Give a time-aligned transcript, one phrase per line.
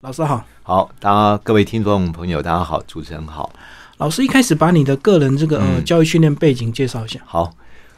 [0.00, 3.52] 老师好，好，大家各位听众朋友，大家好，主持人好。
[3.96, 7.18] 老师一开始把你的个人这个教育训练背景介绍一下。
[7.26, 7.52] 好，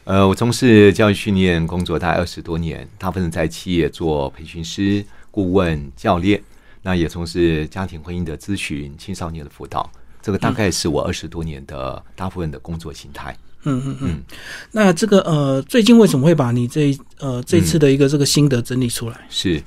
[0.05, 6.41] 呃，我从事教育训练工作大概二十多年，大部分在企业做培训师、顾问、教练，
[6.81, 9.87] 那也从事家庭婚姻的咨询、青少年的辅导。
[10.23, 13.37] 这个大概是我二十多年的大部分的工作形态。
[13.65, 14.23] 嗯嗯嗯。
[14.71, 19.17] 那这个呃，最近为什么会把你这呃这次的一个这个心得整理出来？
[19.29, 19.61] 是，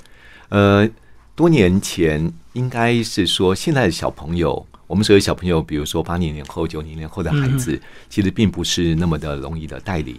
[0.48, 0.88] 呃，
[1.34, 10.18] 多年前应该是说，现在的小朋友，我们所有小朋友，比如说八零年后、九零年后的孩子，其实并不是那么的容易的带领。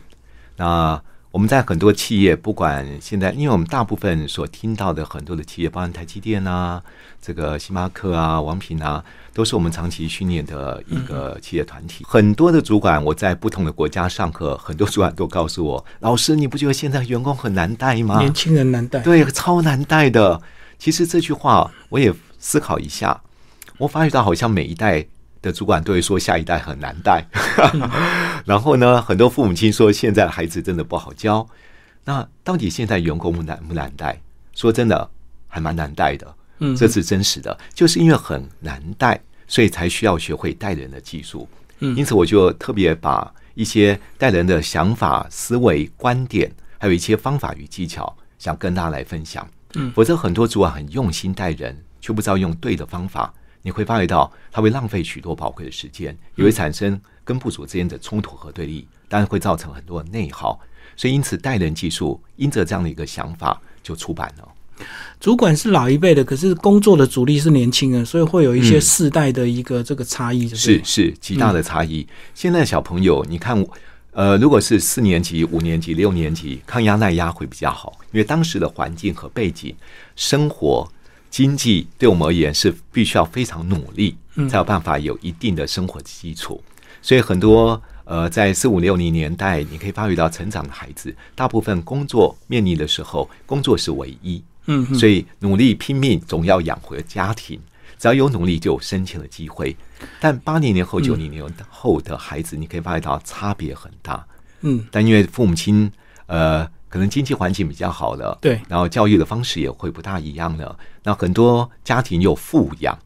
[0.58, 1.02] 那
[1.32, 6.82] 我们在很多企业，不管现在，因为我们大部分所听到的很多的企业，包含台积电啊、
[7.22, 9.04] 这个星巴克啊、王品啊，
[9.34, 12.06] 都是我们长期训练的一个企业团体。
[12.08, 19.00] 很多的主管，我在不同的国家上课，很多主管都告诉我：“老师，你不觉得现在员工很难带吗？”年轻人难带。
[19.00, 20.42] 对，超难带的。
[20.78, 23.22] 其实这句话我也思考一下，
[23.78, 25.06] 我发觉到好像每一代
[25.42, 27.26] 的主管都会说下一代很难带，
[28.46, 31.48] 然后呢，很多父母亲说现在的孩子真的不好教。
[32.04, 34.22] 那到底现在员工难不难带？
[34.54, 35.10] 说真的，
[35.48, 36.36] 还蛮难带的。
[36.60, 41.50] 嗯这是真实的，就是因为很难带，所以才需要学会带人的技术。
[41.80, 49.46] 嗯因此我就特别把一些带人的想法、思维、观点，还有一些方法与技巧，想跟大家来分享。
[49.76, 60.60] 嗯否则很多主管很用心待人，却不知道用对的方法，你会发觉到他会浪费许多宝贵的时间，也会产生跟部属之间的冲突和对立，当然会造成很多的内耗。
[60.96, 64.48] 所以因此待人技术，因着这样的一个想法就出版了。
[65.20, 70.48] 主管是老一辈的，可是工作的主力是年轻人，所以会有一些嗯世代的一个这个差异？
[70.50, 72.06] 是是极大的差异。
[72.34, 73.66] 现在小朋友，你看，
[74.16, 79.76] 呃，如果是四年级、五年级、六年级，抗压耐压会比较好，因为当时的环境和背景、
[80.16, 80.90] 生活、
[81.30, 84.16] 经济对我们而言是必须要非常努力，
[84.50, 86.64] 才有办法有一定的生活基础。
[87.02, 94.42] 所以很多呃，在四五六零年代，你可以发育到成长的孩子，大部分工作面临的时候，工作是唯一。
[94.68, 97.60] 嗯嗯所以努力拼命，总要养活家庭。
[97.98, 99.76] 只要有努力，就有申请的机会。
[100.20, 104.26] 但八零年后、九零年后的孩子，你可以发现到差别很大。
[104.62, 105.92] 嗯但因为父母亲
[106.26, 110.78] 呃，可能经济环境比较好了，对然后教育的方式也会不大一样了。
[111.04, 112.98] 那很多家庭有富养，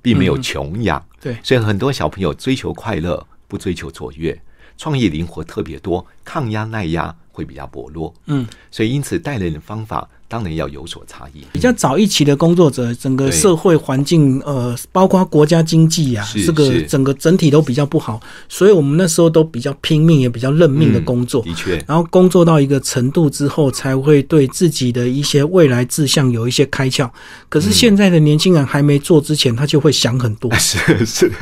[0.00, 4.40] 并没有穷养，对所以很多小朋友追求快乐，不追求卓越，
[4.76, 8.12] 创意灵活特别多，抗压耐压会比较薄弱。
[8.26, 11.46] 嗯，所以因此带人的方法当然要有所差异。
[11.52, 21.40] 比较早一期的工作者，整个社会环境呃，包括国家经济啊，这个整个整体都比较不好，所以我们那时候都比较拼命，也比较认命的工作。
[21.42, 27.08] 的确，然后工作到一个程度之后，才会对自己的一些未来志向有一些开窍。
[27.48, 30.52] 可是现在的年轻人还没做之前，他就会想很多。
[30.58, 31.32] 是是，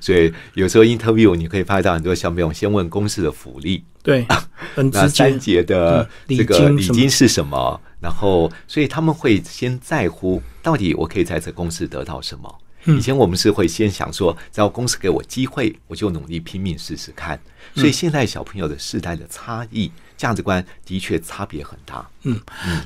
[0.00, 4.26] 所以有时候 interview 你可以拍到很多小朋友先问公司的福利，对，
[4.74, 5.38] 很那直接三。
[5.38, 7.78] 节的嗯这个礼金是什么？
[8.00, 12.58] 然后，所以他们会先在乎到底我可以在这公司得到什么。
[12.84, 17.38] 嗯以前我们是会先想说，只要公司给我机会，我就努力拼命试试看。
[17.74, 22.08] 所以现在小朋友的世代的差异、价值观的确差别很大。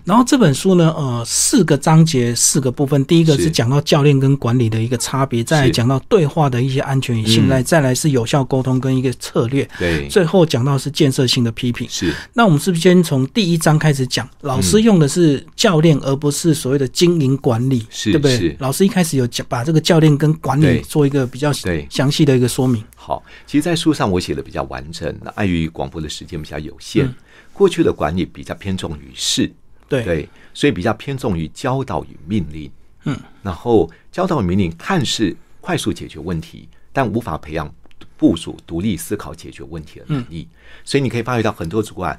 [0.05, 3.03] 然后这本书呢，呃，四个章节，四个部分。
[3.07, 11.89] 第一个是是讲到教练跟管理的一个差别，再来讲到对话的一些安全与信赖，嗯再来是有效沟通跟一个策略，对，最后讲到是建设性的批评。
[11.89, 14.29] 是那我们是不是先从第一章开始讲？
[14.43, 18.57] 老师用的是教练，而不是所谓的经营管理，是对不对？
[18.61, 22.83] 老师一开始有讲把这个教练跟管理做一个比较对详细的一个说明。
[22.95, 27.15] 好，其实，在书上我写的比较完整，那碍于广播的时间比较有限，嗯
[27.53, 29.53] 过去的管理比较偏重于事，
[29.89, 32.71] 对，对，所以比较偏重于教导与命令。
[33.05, 37.73] 嗯，然后教导与命令看似快速解决问题，但无法培养
[38.17, 40.49] 部署独立思考解决问题的能力。
[40.85, 42.19] 所以你可以发觉到很多主管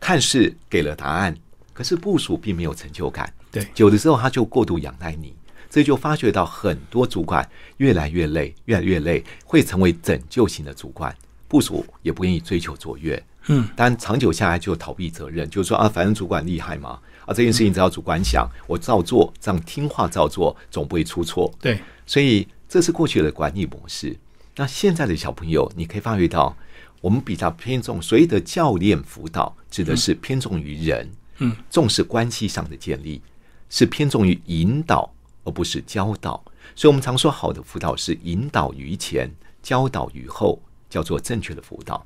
[0.00, 1.36] 看似给了答案，
[1.72, 3.32] 可是部署并没有成就感。
[3.50, 5.32] 对久的时候他就过度仰赖你，
[5.70, 11.16] 这就发觉到很多主管越来越累，越来越累，会成为拯救型的主管，
[11.46, 13.22] 部署也不愿意追求卓越。
[13.48, 21.52] 嗯，但长久下来就逃避责任，就是说啊，反正主管厉害嘛，啊，这件事情只要主管想，我照做，这样听话照做，总不会出错。
[21.60, 24.16] 对，所以这是过去的管理模式。
[24.56, 26.56] 那现在的小朋友，你可以发觉到，
[27.00, 33.20] 我们比较偏重所谓的教练辅导，指的是偏重于人，嗯，重视关系上的建立，
[33.68, 35.12] 是偏重于引导，
[35.42, 36.42] 而不是教导。
[36.76, 39.30] 所以，我们常说好的辅导是引导于前，
[39.62, 42.04] 教导于后，叫做正确的辅导。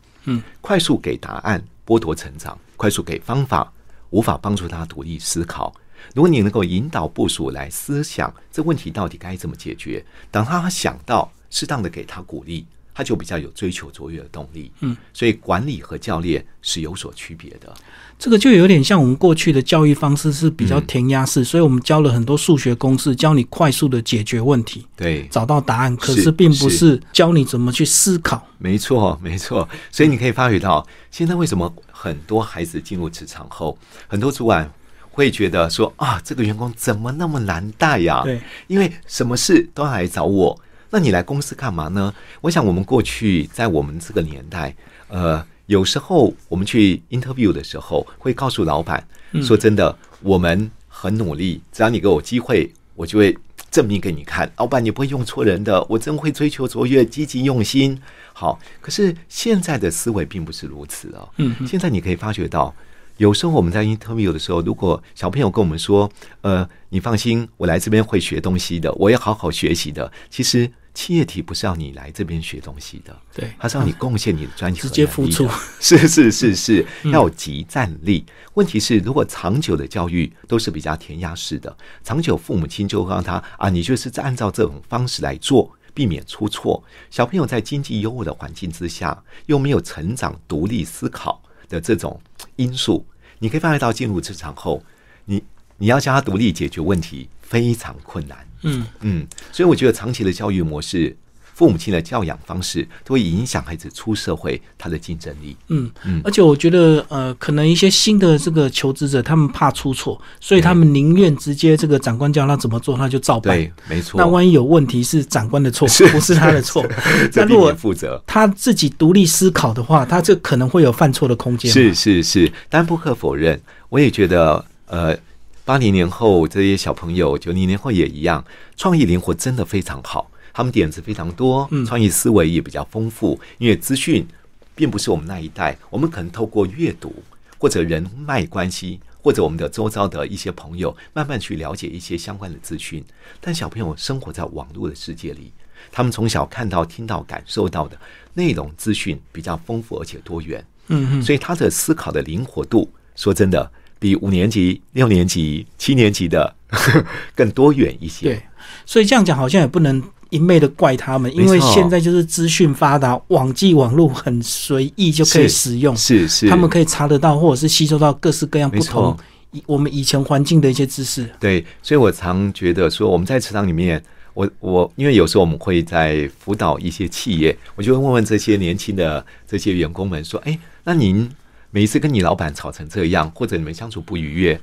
[0.61, 3.73] 快速给答案，剥夺成长；快速给方法，
[4.11, 5.75] 无法帮助他独立思考。
[6.15, 12.67] 如果你能够引导部署来思想这问题到底该怎么解决，等他想到，适当的给他鼓励，
[12.99, 14.73] 他就比较有追求卓越的动力。
[14.81, 17.73] 嗯，所以管理和教练是有所区别的。
[18.19, 25.97] 这个就有点像我们过去的教育方式是比较填鸭式，所以我们教了很多数学公式，教你快速的解决问题，对，找到答案。
[25.97, 28.45] 可是是并不是教你怎么去思考。
[28.59, 29.69] 没错，没错。
[29.93, 33.79] 所以你可以发觉到，现在为什么很多孩子进入职场后，
[34.09, 34.69] 很多主管
[35.13, 38.23] 会觉得说啊，这个员工怎么那么难带呀？
[38.25, 40.61] 对，因为什么事都要来找我，
[40.91, 42.15] 那你来公司干嘛呢？
[42.41, 44.75] 我想我们过去在我们这个年代，
[45.09, 49.07] 呃，有时候我们去 interview 的时候，会告诉老板
[49.43, 53.37] 说：“真的，我们很努力，只要你给我机会，我就会
[53.71, 54.51] 证明给你看。
[54.57, 58.01] 老板，你不会用错人的，我真会追求卓越，积极用心。”
[58.33, 61.29] 好，可是现在的思维并不是如此哦。
[61.37, 62.75] 嗯，现在你可以发觉到，
[63.19, 66.09] 有时候我们在 interview 的时候，如果小朋友跟我们说
[66.43, 75.49] ：“呃，你放心，我来这边会学东西的，我要好好学习的。”其实企业体不是要你来这边学东西的，对，它是要你贡献你的专辑，直接付出。
[75.81, 78.25] 是是是是，要有集战力。
[78.55, 85.75] 问题是，如果长久的教育都是比较填鸭式的，长久父母亲就让他啊，你就是按照这种方式来做。
[85.95, 86.81] 避免出错，
[87.11, 92.21] 小朋友在经济优渥的环境之下，又没有成长、独立思考的这种
[92.57, 93.05] 因素，
[93.39, 94.83] 你可以发觉到进入职场后，
[95.27, 95.43] 你
[95.77, 98.47] 你要教他独立解决问题非常困难。
[98.63, 101.17] 嗯嗯，所以我觉得长期的教育模式。
[101.59, 105.57] 父母亲的教养方式都会影响孩子出社会他的竞争力。
[105.67, 113.57] 嗯嗯，而且我觉得呃，可能一些新的这个求职者，他们怕出错，所以他们宁愿直接这个长官叫他怎么做，他就照办。
[113.57, 114.21] 对，没错。
[114.21, 116.87] 那万一有问题是长官的错， 不是他的错，
[117.35, 121.69] 那如果负责他自己独立思考的话，他这可能会有犯错的空间。
[121.73, 125.19] 是是是，但不可否认，我也觉得呃，
[125.65, 128.45] 八零年后这些小朋友，九零年后也一样，
[128.77, 130.31] 创意灵活真的非常好。
[130.59, 133.39] 他们点子非常多，创意思维也比较丰富。
[133.59, 134.27] 因为资讯
[134.75, 137.15] 并不是我们那一代，我们可能透过阅读
[137.59, 143.05] 或者人脉关系，或者我们的周遭的一些朋友，慢慢去了解一些相关的资讯。
[143.41, 145.53] 但小朋友生活在网络的世界里，
[145.93, 147.97] 他们从小看到、听到、感受到的
[148.35, 150.67] 内容资讯比较丰富而且多元。
[150.89, 153.71] 嗯，所以他的思考的灵活度，说真的，
[154.01, 156.53] 比五年级、六年级、七年级的
[157.37, 158.27] 更多元一些。
[158.31, 158.43] 对，
[158.87, 160.03] 所以这样讲好像也不能。
[160.31, 169.17] 一昧的怪他们，因为现在就是资讯发达，网际网络很随意就可以使用，是是，他们可以查得到，或者是吸收到各式各样不同
[169.65, 171.27] 我们以前环境的一些知识。
[171.41, 174.05] 对，所以我常觉得说，我们在职场里面，
[174.35, 181.27] 我我因为有时候我们会在辅导一些企业，我就会问问这些年轻的这些员工们说：“哎，那您
[181.71, 184.61] 每一次跟你老板吵成这样，或者你们相处不愉悦？”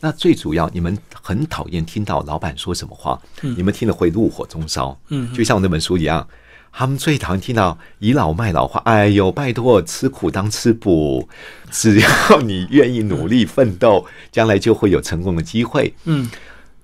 [0.00, 4.98] 那最主要，你们很讨厌听到老板说什么话，你们听了会怒火中烧。
[5.08, 6.26] 嗯，就像我那本书一样，
[6.72, 8.80] 他们最讨厌听到倚老卖老话。
[8.86, 11.28] 哎呦，拜托，吃苦当吃补，
[11.70, 15.94] 只要你愿意努力奋斗，将来就会有成功的机会。
[16.04, 16.30] 嗯，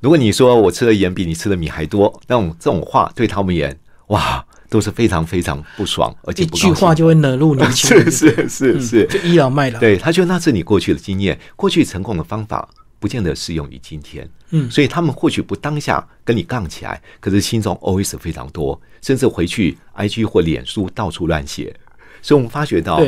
[0.01, 3.79] 如果你说我吃的盐比你吃的米还多，那种这种话对他们而言，
[4.09, 8.05] 哇，都是非常非常不爽，而且一句话就会惹怒年轻人。
[8.13, 9.81] 是是是是，就倚老卖老。
[9.81, 12.69] 对他觉得那是你过去的经验，过去成功的方法。
[13.07, 21.73] 不见得适用于今天，嗯，所以他们或许不当下跟你杠起来，可是心中 always 非常多，甚至回去 IG 或脸书到处乱写。
[22.21, 23.01] 所以我们发觉到，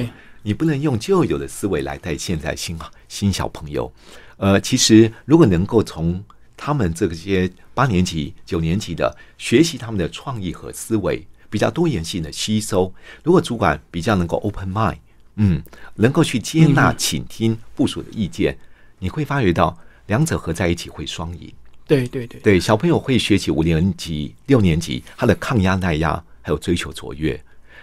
[0.44, 2.78] 你不能用旧有的思维来带现在新
[3.08, 3.92] 新小朋友。
[4.36, 6.22] 呃，其实如果能够从
[6.56, 12.94] 他们这些八年级、九年级的学习他们的创意和思维，比较多元性的吸收。
[13.24, 14.98] 如果主管比较能够 open mind，
[15.34, 15.60] 嗯，
[15.96, 18.56] 能够去接纳、倾听部署的意见。
[19.00, 19.78] 你会发觉到
[20.08, 21.50] 两者合在一起会双赢。
[21.86, 27.40] 对对对，对小朋友会学习五年级、六年级他的抗压耐压，还有追求卓越。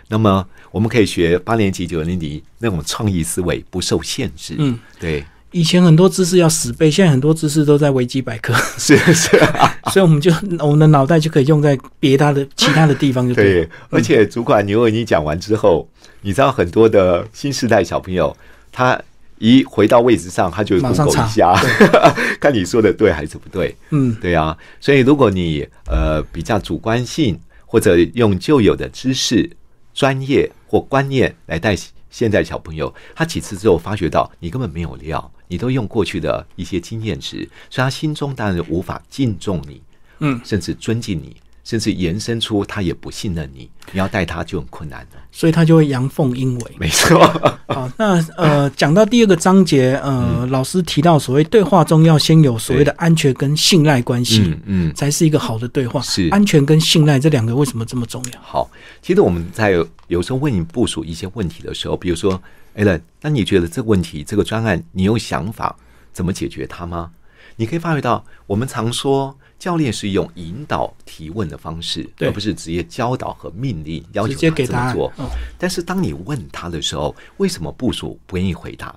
[0.07, 4.53] 那么我们可以学八年级、九年级那种创意思维，不受限制。
[4.59, 5.25] 嗯，对。
[5.49, 8.53] 以前很多知识要死背，现在很多知识都在维基百科。
[8.77, 9.29] 是 是，
[9.91, 13.67] 所以我们就我们的脑袋就可以用在别他的其他的地方，就对。
[13.89, 15.89] 而且主管，你为你讲完之后，
[16.21, 18.35] 你知道很多的新时代小朋友
[18.71, 19.01] 他。
[19.37, 21.53] 一回到位置上，他就 Google 一下，
[22.39, 23.75] 看你说的对还是不对。
[23.89, 24.57] 嗯，对啊。
[24.79, 29.49] 所以如果你呃比较主观性，或者用旧有的知识、
[29.93, 31.75] 专业或观念来带
[32.09, 39.81] 现在小朋友，他几次之后发觉到你根本没有料，你都用过去的一些经验值，所以他心中当然无法敬重你，
[40.19, 45.17] 嗯，甚至尊敬你，甚至延伸出他也不信任你，你要带他就很困难的。
[45.31, 46.71] 所以他就会阳奉阴违。
[46.79, 47.19] 没错，
[47.67, 54.93] 好，那呃，讲到第二个章节，呃，老师提到所谓对话中要先有所谓的安全跟信赖关系，嗯嗯。
[54.93, 55.99] 才是一个好的对话。
[56.01, 58.39] 是安全跟信赖这两个为什么这么重要？
[58.41, 58.69] 好，
[59.01, 59.71] 其实我们在
[60.07, 62.39] 有时候问你部署一些问题的时候，比如说
[62.75, 65.75] Allen，那你觉得这个问题这个专案，你有想法
[66.13, 67.09] 怎么解决它吗？
[67.55, 75.07] 你可以发觉到，我们常说教练是用引导提问的方式，而不是直接教导和命令要求他这么做。
[75.17, 78.95] 哦但是当你问他的时候，为什么部署不愿意回答？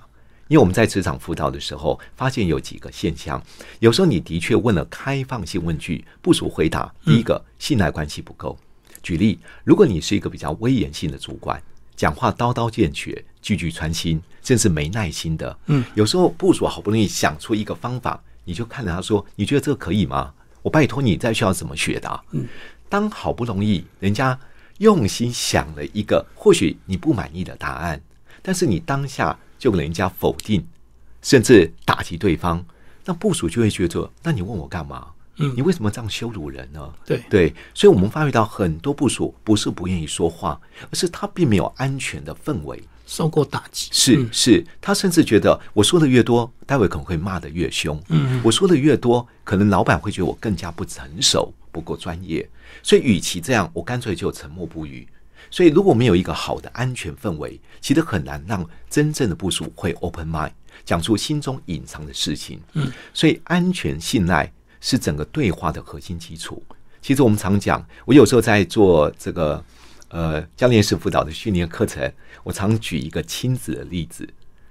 [0.49, 3.41] 因为我们在职场辅导的时候，发现有几个现象。
[3.79, 8.57] 有时候你的确问了开放性问句，部署回答，第一个信赖关系不够。
[9.01, 11.61] 举例，如果你是一个比较威严性的主管，
[11.95, 20.33] 讲话刀刀见血、句句穿心，甚至没耐心的，嗯，有时候部署好不容易想出一个方法，你就看着他说：“你觉得这个可以吗？
[20.61, 22.45] 我拜托你在学校怎么学的啊、嗯，
[22.89, 24.37] 当好不容易人家
[24.79, 28.01] 用心想了一个或许你不满意的答案，
[28.41, 30.65] 但是你当下就给人家否定，
[31.21, 32.63] 甚至打击对方，
[33.05, 35.07] 那部署就会觉得：那你问我干嘛？
[35.41, 36.93] 嗯你为什么这样羞辱人呢？
[37.05, 40.59] 对对，所以我们发觉到很多部署不是不愿意说话，
[40.91, 42.83] 而是他并没有安全的氛围。
[43.09, 47.99] 受过打击是嗯是，他甚至觉得我说的越多，待会可能会骂得越凶。
[48.09, 52.47] 嗯，我说的越多，可能老板会觉得我更加不成熟、不够专业。
[52.83, 55.07] 所以，与其这样，我干脆就沉默不语。
[55.49, 60.51] 所以，如果没有一个好的安全氛围，其实很难让真正的部署会 open mind，
[60.85, 62.61] 讲出心中隐藏的事情。
[62.73, 66.61] 嗯，所以安全信赖是整个对话的核心基础。
[67.01, 69.63] 其实我们常讲，我有时候在做这个
[70.09, 72.11] 呃教练式辅导的训练课程，
[72.43, 74.27] 我常举一个亲子的例子，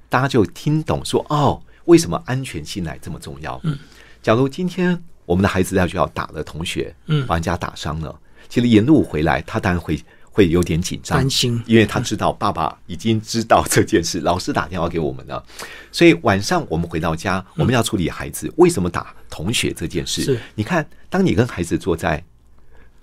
[0.09, 3.61] 大家就听懂说哦，为什么安全信赖这么重要？
[3.64, 3.78] 嗯，
[4.23, 7.26] 假如今天我们的孩子在学校打了同学，嗯。
[7.26, 8.18] 把人家打伤了，
[8.49, 11.62] 其实沿路回来，他当然会会有点紧张担，心。
[11.66, 15.45] 因为他知道爸爸已经知道这件事，老师打电话给我们了，
[15.92, 20.23] 所以晚上我们回到家，我们要处理孩子为什么打同学这件事。
[20.23, 20.40] 是。
[20.54, 22.25] 你看，当你跟孩子坐在，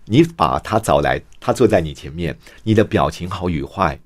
[0.06, 4.00] 你把他找来，他坐在你前面，你的表情好与坏，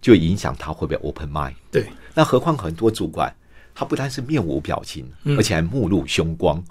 [0.00, 1.54] 就影响他会不会 open mind。
[1.70, 3.34] 对那何况很多主管，
[3.74, 6.62] 他不单是面无表情，嗯而且还目露凶光。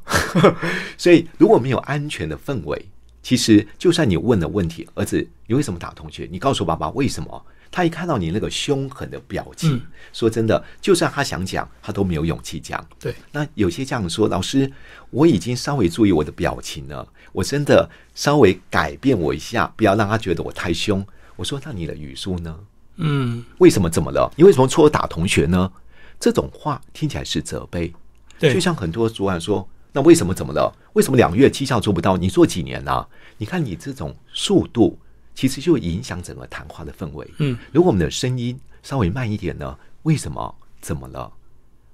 [0.97, 2.85] 所以如果没有安全的氛围，
[3.21, 6.27] 其实就算你问了问题，儿子，你为什么打同学？
[6.31, 7.45] 你告诉爸爸为什么？
[7.71, 9.81] 他一看到你那个凶狠的表情，嗯
[10.13, 12.87] 说真的，就算他想讲，他都没有勇气讲。
[12.99, 14.71] 对那有些家长说：“老师，
[15.09, 22.57] 我已经稍微注意我的表情了，我真的稍微改变我一下，不要让他觉得我太凶。”我说：“那你的语速呢？
[22.97, 24.31] 嗯为什么怎么了？
[24.37, 25.69] 你为什么戳打同学呢？”
[26.17, 27.93] 这种话听起来是责备，
[28.39, 30.73] 对就像很多主管说：“那为什么怎么了？
[30.93, 32.15] 为什么两个月绩效做不到？
[32.15, 33.05] 你做几年了、
[33.37, 34.97] 你看你这种速度，
[35.35, 37.29] 其实就影响整个谈话的氛围。
[37.39, 39.77] 嗯，如果我们的声音稍微慢一点呢？
[40.03, 40.55] 为什么？
[40.79, 41.29] 怎么了？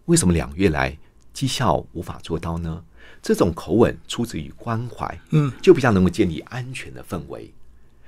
[0.05, 0.95] 为什么两个月来
[1.33, 2.83] 绩效无法做到呢？
[3.21, 7.53] 这种口吻出自于关怀，嗯就比较能够建立安全的氛围。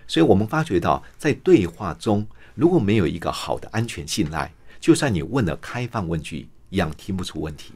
[0.07, 7.71] 所以我们发觉到，在对话中，如果没有一个好的安全信赖，就算你问了开放问句，一样听不出问题。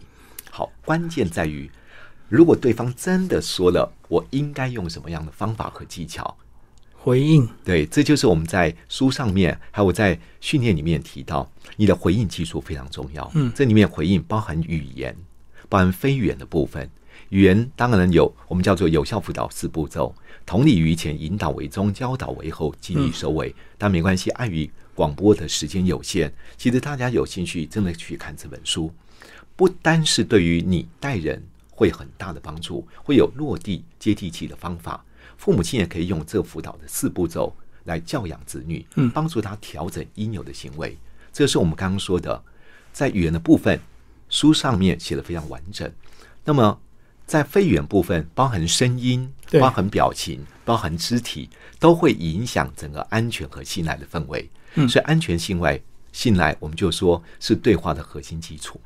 [0.49, 1.69] 好，关键在于，
[2.27, 6.35] 如果对方真的说了，我应该用什么样的方法和技巧，
[6.95, 13.31] 回应对，这就是我们在书上面，还有在训练里面提到，你的回应技术非常重要。
[13.35, 15.15] 嗯这里面回应包含语言，
[15.69, 16.89] 包含非语言的部分。
[17.29, 20.13] 语言当然有我们叫做有效辅导四步骤：
[20.45, 23.53] 同理于前，引导为中，教导为后，激励收尾。
[23.77, 28.91] 但没关系，碍于广播的时间有限，其实大家有兴趣真的去看这本书，
[29.55, 35.03] 不单是对于你带人会很大的帮助，会有落地接地气的方法。
[35.37, 37.53] 父母亲也可以用这辅导的四步骤
[37.83, 40.97] 来教养子女，嗯帮助他调整应有的行为。
[41.31, 42.41] 这是我们刚刚说的，
[42.91, 43.79] 在语言的部分，
[44.29, 45.91] 书上面写的非常完整。
[46.43, 46.79] 那么
[47.27, 54.49] 在肺远部分，包含声音、包含表情、包含肢体，都会影响整个安全和信赖的氛围。
[54.75, 55.79] 嗯所以安全、信赖、
[56.17, 58.81] 信赖，我们就说是对话的核心基础。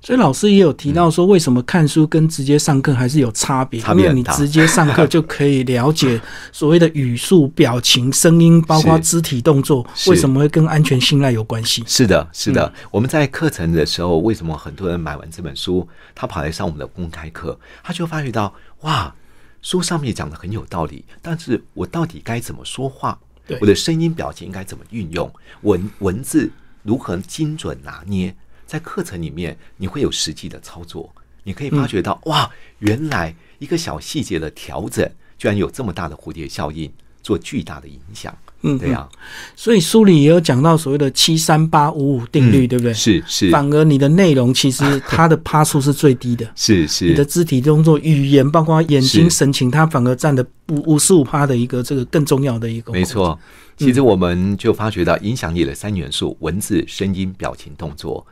[0.00, 3.80] 所以老师也有提到说，为什么看书跟直接上课还是有差别？
[3.80, 6.20] 因为你差别很大直接上课就可以了解
[6.52, 11.82] 所谓的语速、表情、声音，包括 肢体动作，为什么会跟安全信赖有关系？
[11.88, 12.64] 是的，是的。
[12.66, 19.12] 嗯我们在课程的时候，为什么很多人买完这本书，他跑来上我们的公开课，他就发觉到，哇，
[19.60, 23.18] 书上面讲的很有道理，但是我到底该怎么说话？
[23.46, 25.32] 对我的声音表情应该怎么运用？
[25.62, 26.50] 文文字
[26.86, 28.34] 如何精准拿捏？
[28.64, 31.12] 在课程里面，你会有实际的操作，
[31.42, 38.36] 你可以发觉到，哇，原来一个小细节的调整居然有这么大的蝴蝶效应，做巨大的影响。
[38.66, 39.08] 嗯，对呀、
[39.54, 42.92] 所以书里也有讲到所谓的七三八五五定律，对不对？
[42.92, 52.92] 嗯是是反而你的内容其实 它的趴数是最低的，是是，你的肢体动作、语言，包括眼睛神情，它反而占的五五十五趴的一个这个更重要的一个。
[52.92, 53.38] 没，错。
[53.76, 58.26] 其实我们就发觉到，影响力的三元素：文字、声音、表情、动作。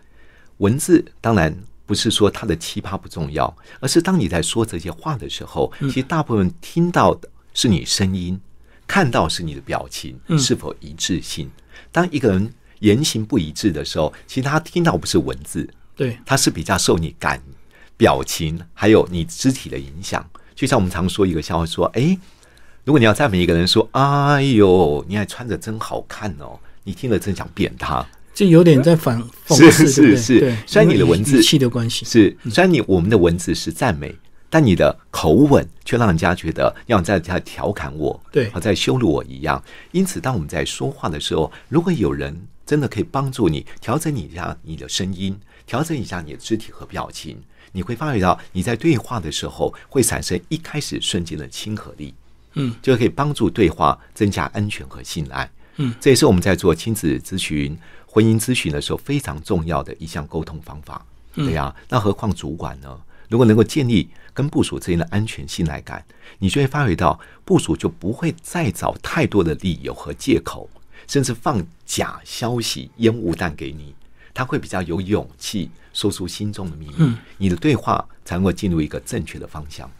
[0.58, 8.40] 文字当然不是说它的奇葩不重要，而是当你在说这些话的时候，其实大部分听到的是你声音，
[8.86, 11.50] 看到是你的表情是否一致性。
[11.90, 17.40] 当一个人言行不一致的时候，其实他听到不是文字，对，他是比较受你感、
[17.96, 20.24] 表情还有你肢体的影响。
[20.54, 22.18] 就像我们常说一个笑话，说：“哎，
[22.84, 28.06] 如果你要赞美一个人，说：‘哎呦，你还穿着真好看哦’，你听了真想扁他。
[28.34, 30.16] 就有点在反讽刺，是？
[30.16, 34.12] 是是，虽然你的文字语气的关系，是，虽然你我们的文字是赞美，
[34.54, 39.60] 但你的口吻却让人家觉得要在在调侃我，对好在羞辱我一样。
[39.90, 47.36] 因此，当我们在说话的时候，如果有人真的可以帮助你调整一下你的声音，调整一下你的肢体和表情，
[47.72, 52.14] 你会发觉到你在对话的时候会产生一开始瞬间的亲和力，
[52.52, 55.50] 嗯，就可以帮助对话增加安全和信赖。
[55.78, 61.04] 嗯，这也是我们在做亲子咨询、婚姻咨询的时候非常重要的一项沟通方法。
[61.34, 62.96] 对呀、那何况主管呢？
[63.28, 66.04] 如果能够建立跟部署之间的安全信赖感，
[66.38, 70.68] 你就会发觉到部署就不会再找太多的理由和借口，
[71.06, 73.94] 甚至放假消息、烟雾弹给你。
[74.32, 79.90] 他会比较有勇气说出心中的秘密，你的对话才能够进入一个正确的方向。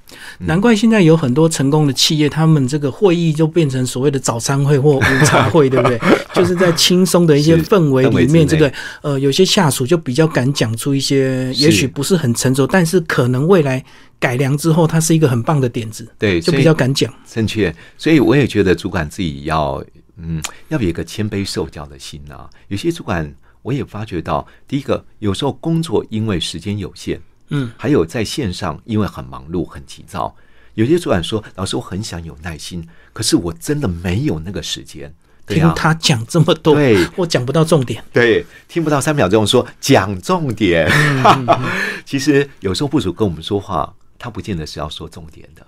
[0.41, 5.99] 难怪现在有很多成功的企业，他们这个会议就变成所谓的早餐会或午茶会， 对不对？
[6.35, 8.71] 就是在轻松的一些氛围里面，这个
[9.03, 13.83] 呃，有些下属就比较敢讲出一些，也许不是很成熟，但是可能未来
[14.19, 17.13] 改良之后，它是一个很棒的点子，对，就比较敢讲。
[17.27, 19.85] 正确，所以我也觉得主管自己要，
[20.17, 22.49] 嗯，要有一个谦卑受教的心啊。
[22.69, 23.33] 有些主管
[23.64, 30.37] 我也发觉到，第一个，有时候工作因为时间有限，嗯，还有在线上因为很忙碌、很急躁，
[30.75, 35.12] 有些主管说：“老师，我很想有耐心，可是我真的没有那个时间。”
[35.47, 38.03] 听他讲这么多，对我讲不到重点。
[38.12, 40.87] 对，听不到三秒钟说讲重点。
[40.90, 41.46] 嗯
[42.07, 45.66] 其实有时候部主跟我们说话，他不见得是要说重点的。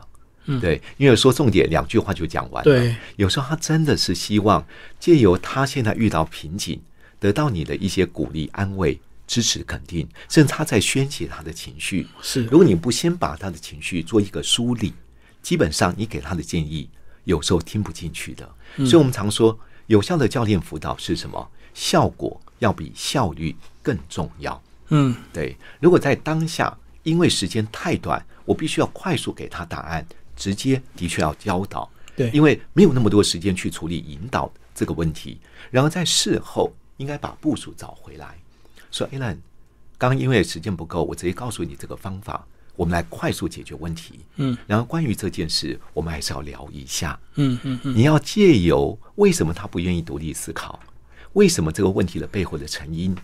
[0.60, 2.64] 对，因为说重点两句话就讲完了。
[2.64, 4.64] 对，有时候他真的是希望
[4.98, 6.80] 借由他现在遇到瓶颈，
[7.18, 12.06] 得到你的一些鼓励、安慰、支持、肯定，甚至他在宣泄他的情绪。
[12.22, 14.92] 是如果你不先把他的情绪做一个梳理，
[15.42, 16.88] 基本上你给他的建议
[17.24, 18.48] 有时候听不进去的。
[18.78, 21.50] 所以我们常说，有效的教练辅导是什么？
[21.74, 24.62] 效果要比效率更重要。
[24.88, 35.38] 嗯，对，如果在当下，因为时间太短，我必须要快速给他答案，直接的确要教导，对，因为没有那么多时间去处理引导这个问题。
[35.70, 38.38] 然后在事后，应该把部署找回来，
[38.90, 39.38] 说 a l a n
[39.98, 44.20] 刚刚因为时间不够，我直接告诉你这个方法，我们来快速解决问题。
[44.36, 47.18] 嗯，然后关于这件事，我们还是要聊一下。
[47.36, 50.78] 嗯嗯嗯，你要借由为什么他不愿意独立思考，
[51.32, 53.16] 为什么这个问题的背后的成因，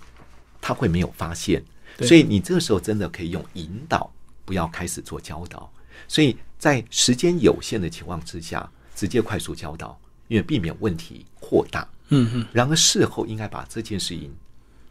[0.61, 1.63] 他会没有发现，
[2.01, 4.11] 所以你这个时候真的可以用引导，
[4.45, 5.71] 不要开始做教导。
[6.09, 9.99] 所以在时间有限的情况之下，直接快速教导，
[10.33, 11.87] 因为避免问题扩大。
[12.09, 14.31] 嗯嗯，然而事后应该把这件事情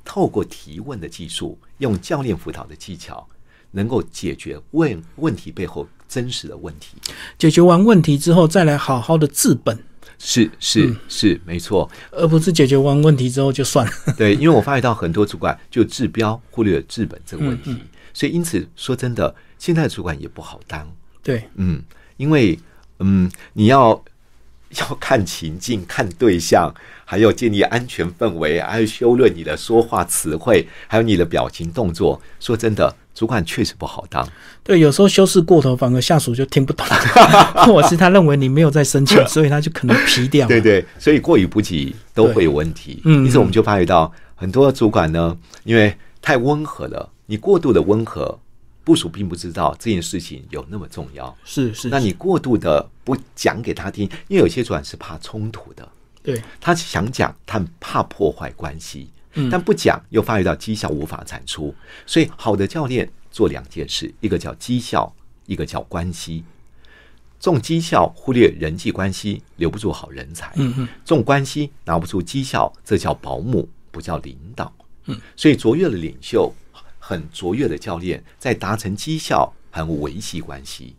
[0.05, 3.27] 透过提问的技术，用教练辅导的技巧，
[3.71, 6.97] 能够解决问问题背后真实的问题。
[7.39, 9.83] 解决完问题之后，再来好好的治本，
[10.19, 11.89] 是是是，没错。
[12.11, 13.91] 而不是解决完问题之后就算了。
[14.15, 17.75] 对，因为我发觉到很多主管就治标忽略了治本这个问题，
[18.13, 20.87] 所以因此说真的，现在的主管也不好当。
[21.23, 21.83] 对，嗯，
[22.17, 22.59] 因为
[22.99, 24.03] 嗯，你要
[24.79, 32.21] 要看情境、看对象，还有建立安全氛围，还有修炼你的说话词汇，还有你的表情动作。
[32.39, 34.25] 说真的，主管确实不好当。
[34.63, 36.85] 对，有时候修饰过头，反而下属就听不懂
[37.65, 40.47] 或者是他认为你没有在生气，所以他就可能皮掉。
[40.47, 43.01] 对对，所以过于不及都会有问题。
[43.03, 48.39] 嗯因此我们就发觉到很多主管呢，因为太温和了，你过度的温和，
[48.83, 51.35] 部署并不知道这件事情有那么重要。
[51.45, 55.87] 是是，那你过度的不讲给他听，因为有些主管是怕冲突的，
[56.23, 61.73] 对他想讲，他怕破坏关系，嗯但不讲又发育到绩效无法产出。
[62.05, 65.13] 所以，好的教练做两件事，一个叫绩效，
[65.45, 66.43] 一个叫关系。
[67.39, 74.71] 重绩效忽略人际关系，留不住好人才；嗯嗯，重关系拿不出绩效，这叫保姆，不叫领导。
[75.05, 76.53] 嗯，所以卓越的领袖，
[77.03, 80.95] 很卓越的教练，在达成绩效和维系关系。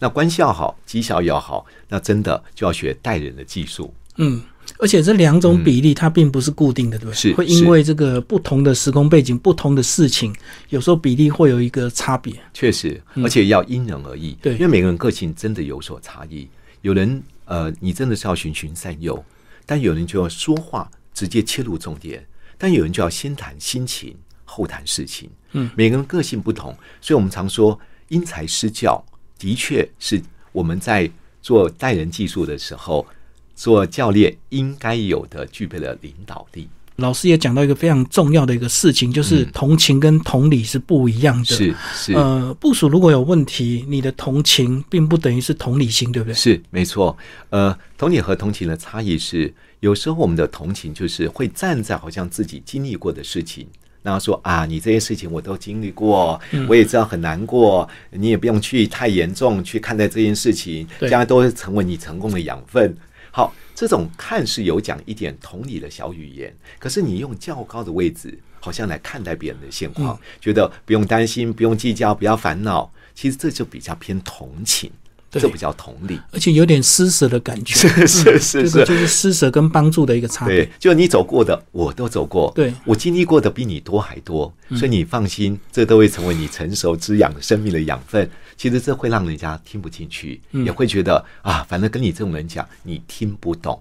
[0.00, 3.94] 那关系要好，绩效要好，那真的就要学带人的技术。
[4.16, 4.42] 嗯，
[4.78, 7.14] 而且这两种比例它并不是固定的，对不对？
[7.14, 10.34] 是会因为这个不同的时空背景、不同的事情，
[10.68, 12.34] 有时候比例会有一个差别。
[12.52, 14.36] 确实，而且要因人而异。
[14.42, 16.48] 对因为每个人个性真的有所差异。
[16.82, 19.24] 有人呃，你真的是要循循善诱，
[19.64, 22.24] 但有人就要说话直接切入重点，
[22.58, 24.14] 但有人就要先谈心情，
[24.44, 25.30] 后谈事情。
[25.52, 27.78] 嗯，每个人个性不同，所以我们常说
[28.08, 29.02] 因材施教，
[29.38, 33.06] 的确是我们在做带人技术的时候，
[33.54, 36.68] 做教练应该有的具备的领导力。
[36.96, 41.44] 老师也讲到一个非常重要的一个事情，就是同情跟同理是不一样的。
[41.44, 46.34] 是是呃，部署如果有问题，你的同情并不等于是同理心，对不对？
[46.34, 47.16] 是没错，
[47.50, 53.66] 呃，同理和同情的差异是，有时候我们的同情就是会站在好像自己经历过的事情，
[54.04, 56.38] 然后说啊，你这些事情我都经历过，
[56.68, 62.94] 我也知道很难过，你也不用去太严重去看待这件事情，对将来都会成为你成功的养分。
[63.32, 72.92] 好，这种看似有讲一点同理的小语言，可是你用较高的位置，好像来看待别人的现况，觉得不用担心，不用计较，不要烦恼。
[73.14, 75.03] 其实这就比较偏同情，对
[75.40, 76.20] 这不叫同理。
[76.32, 77.74] 而且有点施舍的感觉。
[78.06, 88.28] 是是是是就是施舍跟帮助的一个差别。，对就你走过的，我都走过，对我经历过的比你多还多，所以你放心，这都会成为你成熟滋养生命的养分。
[88.56, 93.80] 其实这会让人家听不进去，也会觉得啊，反正跟你这种人讲，你听不懂。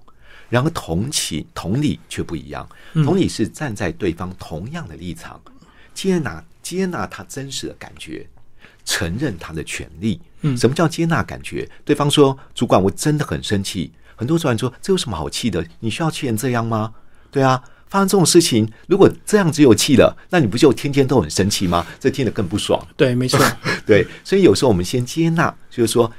[0.49, 5.41] 然后同情、同理却不一样，同理是站在对方同样的立场，
[5.93, 8.27] 接纳接纳他真实的感觉，
[8.85, 10.19] 承认他的权利。
[10.43, 11.67] 嗯什么叫接纳感觉？
[11.84, 15.65] 对方说：“主管，我真的很生气。”很多主管说：“这有什么好气的？
[15.79, 16.93] 你需要气成这样吗？”
[17.32, 21.86] 对啊，发生这种事情，如果这样只有气了，那你不就天天都很生气吗？
[21.99, 22.79] 这听得更不爽。
[22.95, 23.39] 对，没错。
[23.86, 26.12] 对，所以有时候我们先接纳，就是说，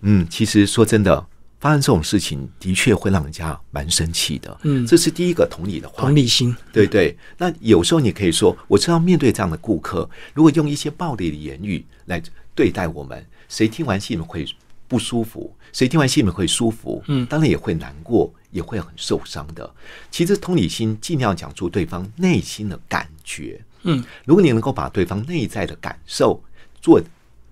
[0.00, 1.24] 嗯，其实说真的，
[1.60, 4.58] 发生这种事情的确会让人家蛮生气的。
[4.62, 12.20] 嗯这是第一个同理的话同理心，对对，那有时候你可以说，我知道面对这样的顾客，如果用一些暴力的言语来
[12.54, 14.46] 对待我们，谁听完心里面会
[14.88, 15.54] 不舒服？
[15.74, 17.02] 谁听完心里面会舒服？
[17.06, 19.70] 嗯当然也会难过，也会很受伤的。
[20.10, 23.60] 其实同理心尽量讲出对方内心的感觉。
[23.82, 26.42] 嗯，如果你能够把对方内在的感受
[26.80, 26.98] 做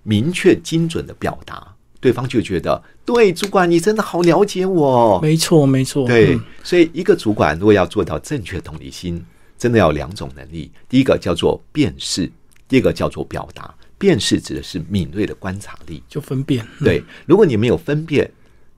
[0.01, 5.19] 明确精准的表达，对方就觉得，对主管你真的好了解我。
[5.21, 6.07] 没错，没错。
[6.07, 9.23] 对嗯，所以一个主管如果要做到正确同理心，
[9.55, 10.71] 真的要有两种能力。
[10.89, 12.31] 第一个叫做辨识，
[12.67, 13.71] 第二个叫做表达。
[14.01, 16.01] 辨识指的是敏锐的观察力。
[16.07, 16.65] 就分辨。
[16.79, 18.29] 嗯对，如果你没有分辨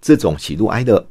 [0.01, 1.07] 这种喜怒哀乐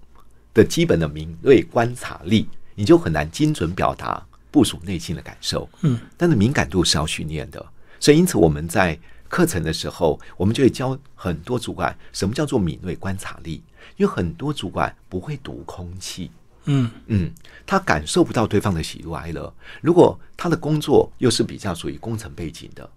[0.53, 5.66] 的基本的敏锐观察力，你就很难精准表达部署内心的感受。
[5.81, 7.64] 嗯，但是敏感度是要训练的，
[7.98, 8.98] 所以因此我们在
[9.29, 13.62] 课程的时候，我们就会教很多主管什么叫做敏锐观察力，
[13.96, 16.31] 因为很多主管不会读空气。
[16.66, 17.33] 嗯，嗯，
[17.66, 19.53] 他感受不到对方的喜怒哀乐。
[19.81, 22.88] 如果他的工作又是比较属于工程背景的、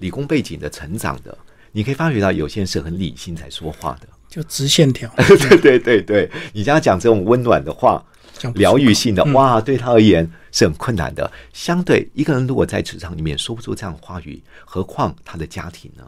[0.00, 1.36] 理工背景的成长的，
[1.72, 4.08] 你可以发觉到有些人是很理性才说话的。
[4.28, 5.12] 就直线条。
[5.16, 8.04] 对对对对，你跟他讲这种温暖的话、
[8.54, 11.30] 疗愈性的，嗯哇，对他而言是很困难的。
[11.52, 16.04] 相对一个人如果在职场里面说不出这样的话语，何况他的家庭呢？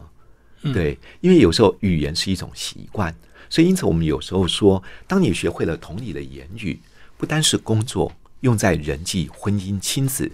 [0.63, 3.13] 嗯对，因为有时候语言是一种习惯，
[3.51, 6.79] 所以因此我们有时候说，当你学会了同理的言语，
[7.17, 10.31] 不单是工作，用在人际、婚姻、亲子，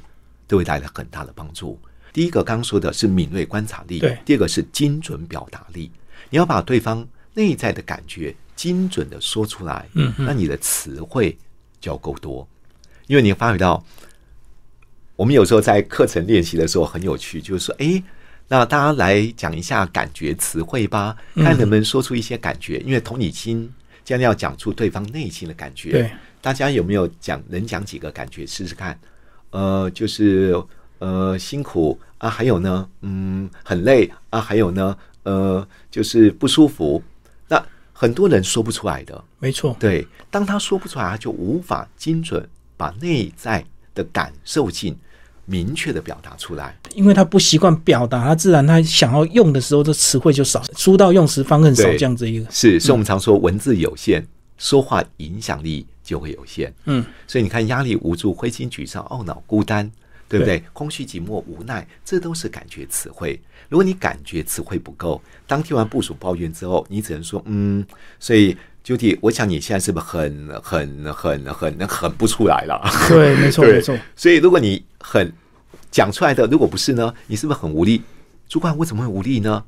[0.47, 1.81] 都会带来很大的帮助。
[2.13, 4.19] 第一个刚刚说的是敏锐观察力，对。
[4.25, 5.91] 第二个是精准表达力。
[6.31, 10.27] 你要把对方内在的感觉精准的说出来，嗯嗯。
[10.27, 11.37] 那你的词汇
[11.81, 12.47] 就要够多，
[13.07, 13.83] 因为你发觉到，
[15.17, 18.03] 我们有时候在课程练习的时候很有趣，就是说，哎，
[18.49, 21.45] 那大家来讲一下感觉词汇吧，嗯。
[21.45, 23.73] 看能不能说出一些感觉，因为同理心
[24.05, 28.99] 既然要讲出对方内心的感觉，对，大家有没有讲能讲几个感觉试试看？
[29.51, 30.55] 呃，就是
[30.99, 37.03] 呃辛苦啊，还有呢，嗯，很累啊，还有呢，呃，就是不舒服。
[37.49, 39.77] 那很多人说不出来的，没错。
[39.79, 44.97] 对，当他说不出来，他就无法精准把内在的感受性
[45.45, 46.77] 明确的表达出来。
[46.95, 52.47] 因为他不习惯表达，他自然他想要用的时候，这词汇就少，书到用时方恨少这样子一个。
[52.51, 56.73] 是，所以我们常说文字有限，说话影响力就会有限。
[56.85, 59.91] 嗯，所以你看，压力、无助、灰心、沮丧、懊恼、孤单，
[60.29, 60.63] 对不对？
[60.73, 63.41] 空虚、寂寞、无奈，这都是感觉词汇。
[63.69, 67.85] 如果你感觉词汇不够，当听完部署抱怨之后，你只能说嗯。
[68.21, 72.81] 所以 Judy，我想你现在是不是很、很、很、很、很不出来了？
[73.09, 73.99] 对，没错，对 没错。
[74.15, 75.33] 所以如果你很
[75.91, 78.03] 讲出来的，如果不是呢，你是不是很无力？
[78.49, 79.63] 主管，我怎么会无力呢？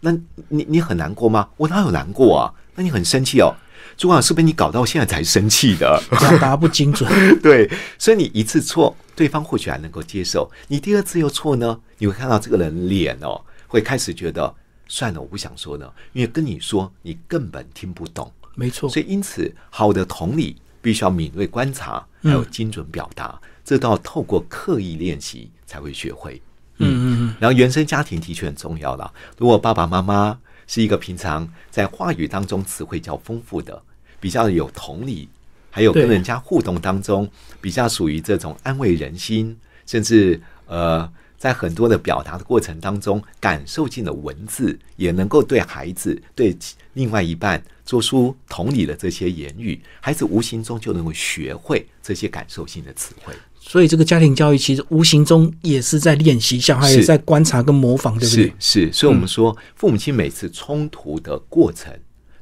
[0.00, 0.12] 那
[0.48, 1.48] 你你很难过吗？
[1.56, 2.52] 我哪有难过啊？
[2.74, 3.54] 那你很生气哦。
[3.96, 7.10] 主管是被你搞到现在才生气的，表达不精准。
[7.40, 14.54] 对，所以你一次错，对方或许还能够接受；你第二次又错呢，你会看到这个人脸哦，会开始觉得
[14.86, 18.30] 算了，我不想说了，因为跟你说你根本听不懂。
[18.54, 26.40] 没错，所以因此，好的同理必须要敏锐观察，还有精准表达，这都要透过刻意练习才会学会。
[26.78, 27.36] 嗯嗯嗯。
[27.40, 29.12] 然后原生家庭的确很重要了。
[29.38, 33.82] 如果爸爸妈妈是一个平常在话语当中词汇较丰富的，
[34.20, 35.28] 比较有同理，
[35.76, 46.56] 还有跟人家互动当中比较属于这种安慰人心，甚至呃，在很多的表达的过程当中，感受性的文字也能够对孩子对
[46.94, 53.34] 另外一半做出同理的这些言语，孩子无形中就能够学会这些感受性的词汇。
[53.60, 58.50] 所以，这个家庭教育其实无形中也是在练习，小孩也在观察跟模仿，对不对？
[58.58, 61.92] 是，所以，我们说，父母亲每次冲突的过程，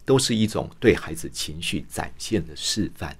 [0.04, 3.16] 都是一种对孩子情绪展现的示范。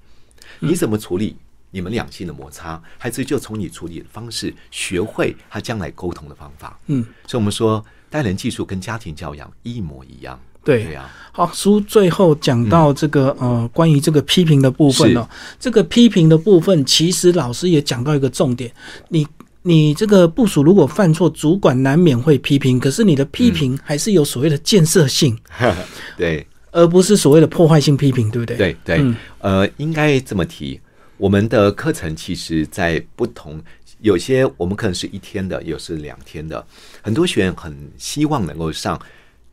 [0.60, 1.36] 你怎么处理
[1.70, 6.78] 你们两性的摩擦，孩子就从你处理的方式学会他将来沟通的方法。
[6.86, 10.38] 嗯，所以，我们说，待人技术跟家庭教养一模一样。
[10.62, 10.92] 对。
[10.92, 15.28] 呀，好，书最后讲到这个呃，关于这个批评的部分哦，
[15.58, 18.72] 这个批评的部分，其实老师也讲到一个重点，
[19.08, 19.26] 你
[19.62, 25.36] 你这个部署如果犯错，主管难免会批评，可是你的批评还是有所谓的建设性，
[26.16, 28.56] 对，而不是所谓的破坏性批评，对不对？
[28.56, 30.80] 对对，呃，应该这么提，
[31.16, 33.62] 我们的课程其实，在不同
[34.00, 36.66] 有些我们可能是一天的，有是两天的，
[37.00, 39.00] 很多学员很希望能够上。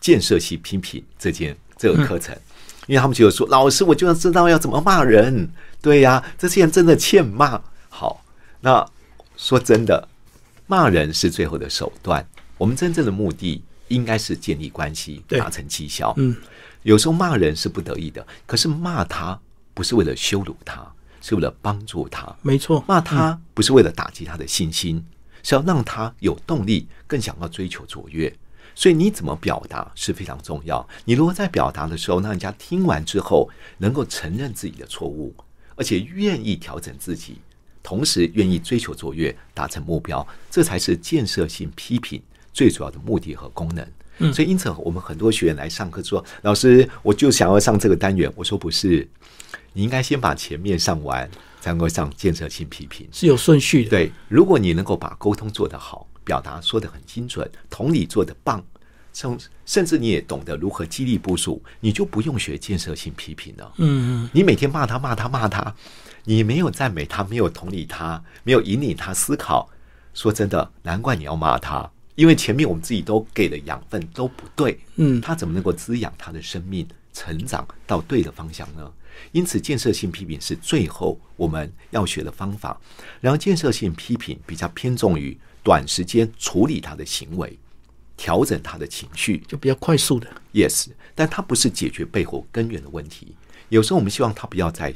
[0.01, 2.35] 建设性批评这件这个课程，
[2.87, 5.47] 因为他们觉得说，老师，我就要知道要怎么骂人。
[5.79, 7.61] 对呀，这些人真的欠骂。
[7.87, 8.25] 好，
[8.61, 8.83] 那
[9.37, 10.07] 说真的，
[10.65, 12.27] 骂人是最后的手段。
[12.57, 16.15] 我们真正的目的应该是建立关系，达成绩效。
[16.17, 16.35] 嗯，
[16.83, 19.39] 有时候骂人是不得已的，可是骂他
[19.73, 20.91] 不是为了羞辱他，
[21.21, 22.35] 是为了帮助他。
[22.41, 25.05] 没错，骂他不是为了打击他的信心，
[25.43, 28.33] 是要让他有动力，更想要追求卓越。
[28.73, 30.87] 所以你怎么表达是非常重要。
[31.05, 35.35] 你如果在表达的时候，让人家听完之后能够承认自己的错误，
[35.75, 37.37] 而且愿意调整自己，
[37.83, 42.21] 同时愿意追求卓越，达成目标，这才是建设性批评
[42.53, 43.85] 最主要的目的和功能。
[44.21, 49.07] 嗯，所以因此我们很多学员来上课说：“老师，我就想要上这个单元。”我说：“不是，
[49.73, 51.29] 你应该先把前面上完，
[51.59, 53.89] 才能够上建设性批评，是有顺序的。
[53.89, 58.63] 对，如果你能够把沟通做得好。”表达说的很精准，同理做得棒，
[59.11, 63.73] 甚甚至你也懂得如何激励部署，你就不用学建设性批评了。
[63.77, 65.73] 嗯嗯，你每天骂他骂他骂他，
[66.23, 69.67] 你没有赞美他，没有同理他，没有引领他思考。
[70.13, 74.79] 说真的，难怪你要骂他，因为前面我们自己都给的养分都不对。
[74.95, 78.91] 嗯，他怎么能够滋养他的生命成长到对的方向呢？
[79.31, 82.79] 因此，建设性批评是最后我们要学的方法。
[83.19, 85.37] 然后，建设性批评比较偏重于。
[85.63, 87.55] 短时间处理他的行为，
[88.17, 90.27] 调整他的情绪，就比较快速的。
[90.53, 93.35] Yes，但它不是解决背后根源的问题。
[93.69, 94.91] 有时候我们希望他不要再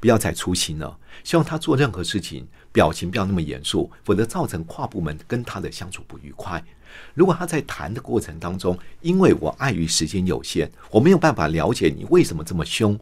[0.00, 2.48] 不要再粗心了，希望他做任何事情
[2.78, 6.62] 表情不要那么严肃，否则造成跨部门跟他的相处不愉快。
[7.12, 12.96] 如果他在谈的过程当中，因为我碍于时间有限，我没有办法了解你为什么这么凶，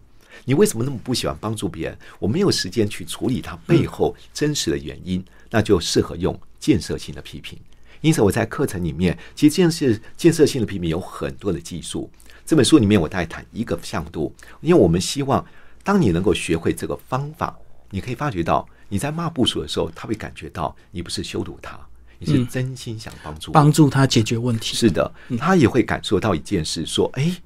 [0.47, 6.35] 你为什么那么不喜欢帮助别人，我没有时间去处理他背后真实的原因，那就适合用。
[6.59, 7.59] 建设性的批评，
[8.01, 12.11] 因此我在课程里面，其实建设建设性的批评有很多的技术。
[12.47, 15.45] 这本书里面，我大概谈一个向度，因为我们希望，
[15.85, 17.55] 当你能够学会这个方法，
[17.91, 21.79] 你可以发觉到你在骂部署的时候，他会感觉到你不是羞辱他，
[22.19, 24.77] 你是真心想帮助帮助他解决问题。
[24.77, 27.41] 是的，他也会感受到一件事，说：“哎，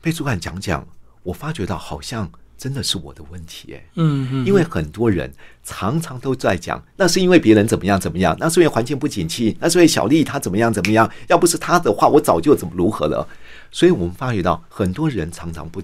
[0.00, 0.86] 被主管讲讲，
[1.22, 5.30] 我发觉到好像。”真的是我的问题哎，嗯嗯，因为很多人
[5.64, 13.26] 常常都在讲，那是因为别人怎么样怎么样，那是因为环境不景气，那是因为小丽她怎么样怎么样，要不是她的话，我早就怎么如何了。
[13.72, 15.82] 所以我们发觉到，很多人常常不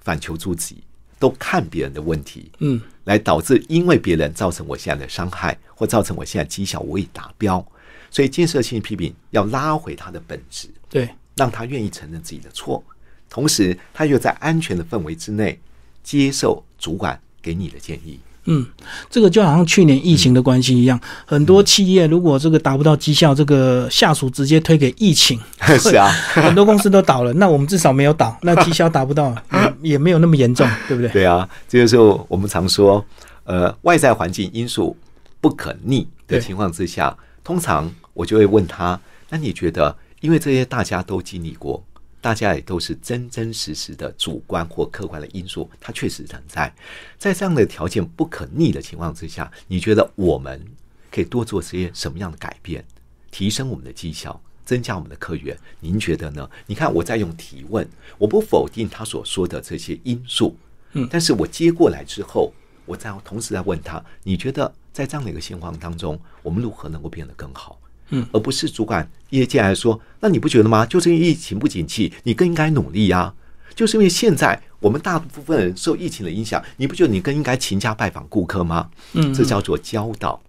[0.00, 0.84] 反求诸己，
[1.20, 7.64] 都看别人的问题，嗯，来导致因为别人造成我现在的伤害，或造成我现在绩效未达标。
[8.10, 12.82] 所以建设性批评要拉回他的本质，对，让他愿意承认自己的错，
[13.28, 15.56] 同时他又在安全的氛围之内。
[16.02, 18.18] 接受主管给你的建议。
[18.52, 18.66] 嗯，
[19.08, 25.38] 这个就好像去年疫情的关系一样，很多企业如果这个达不到绩效，这个下属直接推给疫情。
[25.78, 27.32] 是啊， 很多公司都倒了。
[27.34, 29.32] 那我们至少没有倒，那绩效达不到，
[29.82, 31.10] 也没有那么严重，对不对？
[31.12, 33.04] 对啊，这个时候我们常说，
[33.44, 34.96] 呃，外在环境因素
[35.40, 41.80] 不可逆的情况之下，通常我就会问他：那你觉得因为这些大家都经历过，
[42.20, 46.72] 大家也都是真真实实的主观或客观的因素，它确实存在。
[47.16, 50.62] 在这样的条件不可逆的情况之下，你觉得我们
[51.10, 52.84] 可以多做些什么样的改变，
[53.30, 55.58] 提升我们的绩效，增加我们的客源？
[55.80, 56.48] 您觉得呢？
[56.66, 60.54] 你看我在用提问，我不否定他所说的这些因素，
[60.92, 62.52] 嗯但是我接过来之后，
[62.84, 67.79] 我在同时在问他，你觉得在这样的一个情况当中，我们如何能够变得更好？
[68.10, 70.84] 嗯，而不是主管业界来说，那你不觉得吗？
[70.86, 73.32] 就是因为疫情不景气，你更应该努力呀、
[73.74, 78.90] 就是因为现在我们大部分人受疫情的影响，你不觉得你更应该勤加拜访顾客吗？
[79.12, 80.40] 嗯这叫做教导，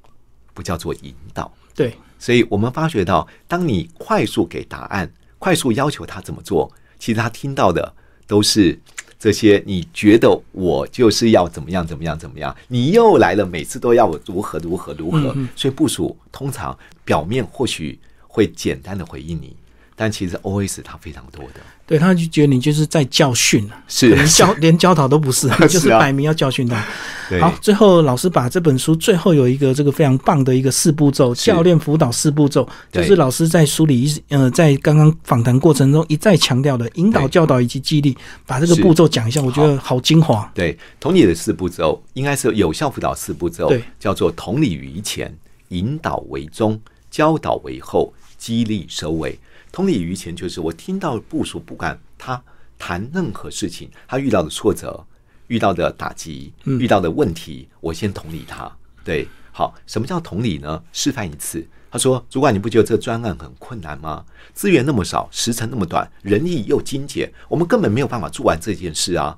[0.53, 1.51] 不叫做引导。
[1.73, 7.93] 对，所以我们发觉到，当你快速给答案，快速要求他怎么做，其实他听到的
[8.27, 8.77] 都是
[9.21, 9.61] 这些。
[9.67, 15.35] 你觉得我就是要怎么样怎么样怎么样，你又来了，每次都要我如何如何如何。
[15.55, 19.55] 所以部署通常表面或许会简单的回应你，
[19.95, 21.61] 但其实 OS 它非常多的。
[21.85, 24.15] 对，他就觉得你就是在教训啊，是。
[24.29, 26.81] 教 连教导都不是，你 就是摆明要教训他。
[27.27, 27.41] 对。
[27.41, 39.99] 好，最后老师把这本书最后有一个这个非常棒的一个四步骤教练辅导四步骤，就是老师在书里一呃在刚刚访谈过程中一再强调的引导、教导以及激励，把这个步骤讲一下，我觉得好。
[40.01, 40.49] 精华。
[40.55, 45.31] 对，同理的四步骤应该是有效辅导四步骤对，叫做同理于前，
[45.67, 46.79] 引导为中，
[47.11, 49.37] 教导为后，激励收尾。
[49.71, 52.41] 同理于前就是我听到部署，不管他
[52.77, 55.05] 谈任何事情，他遇到的挫折、
[55.47, 58.71] 遇到的打击、嗯遇到的问题，我先同理他。
[59.03, 60.83] 对，好，什么叫同理呢？
[60.91, 61.65] 示范一次。
[61.89, 64.25] 他说：“主管，你不觉得这个专案很困难吗？
[64.53, 69.37] 资源那么少，时程那么短，人力又精简，我们根本没有办法做完这件事啊！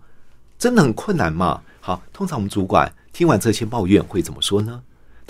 [0.60, 1.64] 真的很困难嘛。
[1.82, 4.84] 好，通常我们主管听完这些抱怨会怎么说呢？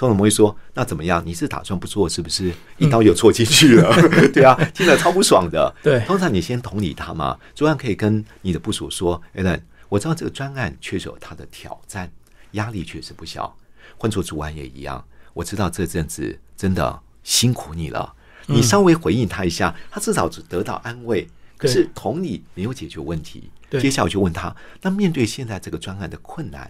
[0.03, 1.23] 通常我们会说：那怎么样？
[1.25, 2.53] 你是打算不做是不是？
[2.77, 3.95] 一刀又戳进去了，
[4.33, 5.73] 对啊，听着超不爽的。
[5.81, 12.11] 对通常你先同理他嘛，主管可以跟你的部署说 n 我知道这个专案确实有它的挑战，
[12.51, 13.55] 压力确实不小。
[13.97, 15.01] 换做主管也一样，
[15.33, 18.13] 我知道这阵子真的辛苦你了。
[18.45, 21.25] 你稍微回应他一下，他至少只得到安慰。
[21.55, 26.69] 可是同理没有解决问题，接下来我就问他：那面对现在这个专案的困难，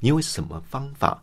[0.00, 1.22] 你有什么方法，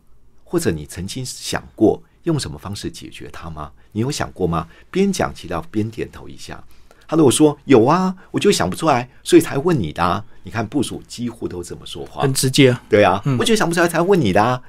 [0.50, 3.70] 或者你曾经想过用什么方式解决它吗？
[3.92, 4.66] 你有想过吗？
[4.90, 6.60] 边讲其他边点头一下。
[7.06, 10.24] 他如果说有啊，我就想不出来，所以才问你的、啊。
[10.42, 14.60] 你看部署几乎都这么说话，很直接啊，对啊，嗯我就想不出来才问你的、啊，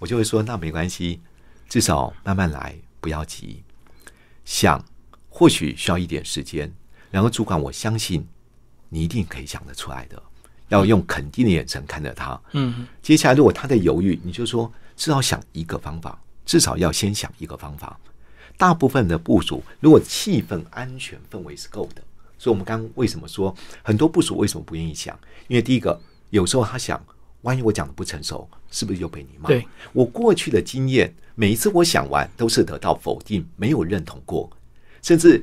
[0.00, 1.20] 我就会说那没关系，
[1.68, 3.62] 至少慢慢来，不要急。
[4.44, 4.84] 想
[5.28, 6.72] 或许需要一点时间，
[7.08, 8.26] 然后主管，我相信
[8.88, 10.20] 你一定可以想得出来的。
[10.70, 12.40] 要用肯定的眼神看着他。
[12.52, 17.98] 嗯，接下来如果他在犹豫，你就说至少想一个方法，至少要先想一个方法。
[18.58, 22.02] 大部分的部署，如果气氛安全氛围是够的，
[22.36, 25.18] 所以我们刚刚为什么说很多部署为什么不愿意想？
[25.48, 27.02] 因为第一个，有时候他想，
[27.40, 29.48] 万一我讲的不成熟，是不是又被你骂？
[29.48, 34.50] 对，我过去的经验，每一次我想完都是得到否定，没有认同过，
[35.00, 35.42] 甚至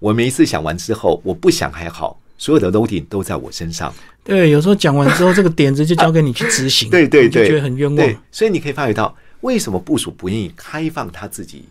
[0.00, 3.92] 我每一次想完之后，我不想还好，所有的 loading 都在我身上。
[4.22, 11.64] 对，有时候讲完之后，这个点子就交给你去执行， 对对对，觉得很冤对枉。，所以你可以发觉到，为什么部署不愿意开放他自己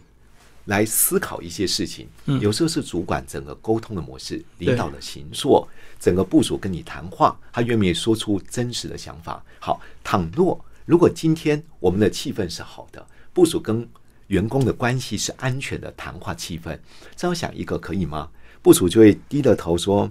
[0.66, 2.08] 来思考一些事情？
[2.26, 5.68] 嗯有时候是主管整个沟通的模式、领导的行作、
[6.00, 9.44] 整个部署跟你谈话，他愿不愿意说出真实的想法？
[9.60, 13.88] 好，倘若如果今天我们的气氛是好的，部署跟
[14.28, 16.78] 员工的关系是安全的谈话气氛，
[17.16, 18.30] 这样想一个可以吗？
[18.62, 20.10] 部署就会低着头说：“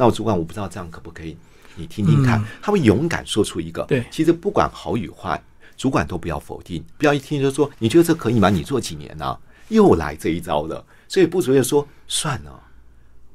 [0.00, 1.36] 那我主管，我不知道这样可不可以？
[1.76, 2.40] 你听听看。
[2.40, 3.82] 嗯他会勇敢说出一个。
[3.82, 5.38] 对其实不管好与坏，
[5.76, 8.48] 主管都不要否定，不要一听就说你觉得这可以吗？
[8.48, 10.82] 你做几年呢、又来这一招了。
[11.06, 12.62] 所以部主任说算了，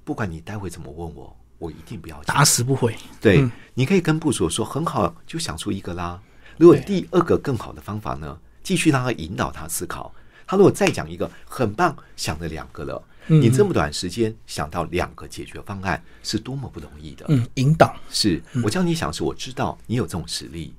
[0.04, 2.96] 不管你待会怎么问我，我一定不要打死不回。
[3.22, 6.20] 对，嗯你可以跟部主说很好，就想出一个啦。
[6.58, 10.12] 如果第二个更好的方法呢，继续让他引导他思考。
[10.48, 17.26] 他如果再讲一个很棒，想了两个了，嗯你这么短时间想到两个解决方案，是多么不容易的。
[17.30, 17.96] 嗯，引导。
[18.10, 20.74] 是我叫你想，是我知道你有这种实力，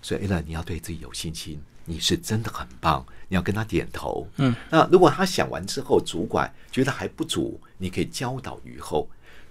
[0.00, 4.26] 所以 a n 你要对自己有信心，你是真的很棒，你要跟他点头。
[4.36, 9.08] 嗯，那如果他想完之后，主管觉得还不足，你可以教导于后。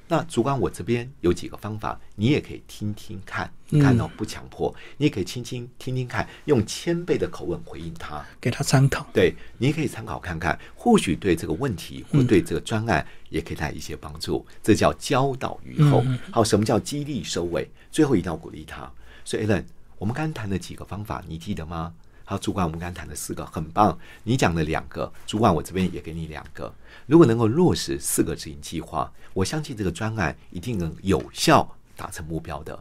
[0.07, 3.51] 那主管，我这边有几个方法，你也可以听听看。
[3.69, 8.23] 你看哦，不强迫，你也可以轻轻听听看，用谦卑的口吻回应他。
[8.39, 9.07] 给他参考。
[9.13, 14.45] 对，你也可以参考看看，或许对这个问题或对这个专案也可以带来一些帮助。
[14.61, 16.03] 这叫教导于后。
[16.05, 17.67] 嗯好，什么叫激励收尾？
[17.89, 18.91] 最后一定要鼓励他。
[19.25, 19.63] 所以 Alan，
[19.97, 21.93] 我们刚刚谈了几个方法，你记得吗？
[22.25, 26.73] 好，主管，我们刚谈的四个很棒，你讲的两个，主管，我这边也给你两个。
[27.05, 32.77] 如果能够落实四个执行计划，我相信这个专案一定能有效达成目标的。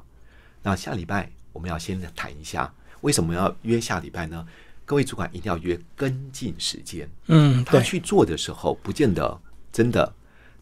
[0.63, 4.47] 那下礼拜我们要先谈一下，为什么要约下礼拜呢？
[4.85, 7.09] 各位主管一定要约跟进时间。
[7.27, 9.41] 嗯，他去做的时候，不见得
[9.73, 10.13] 真的，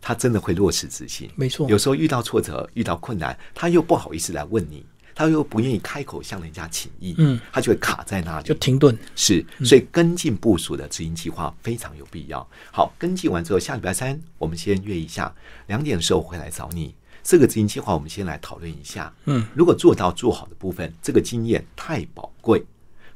[0.00, 1.30] 他真的会落实执行。
[1.36, 4.86] 没错，有时候遇到挫折、遇到困难，他又不好意思来问你。
[5.14, 8.96] 他又不愿意开口向人家请益，嗯，他就会卡在那里，就停顿。
[9.14, 12.46] 是，所以跟进部署的执行计划非常有必要。
[12.72, 15.34] 好，跟进完之后，下礼拜三我们先约一下，
[15.66, 16.94] 两点的时候我会来找你。
[17.22, 19.12] 这个执行计划我们先来讨论一下。
[19.26, 22.64] 嗯，如果做到做好的部分，这个经验太宝贵，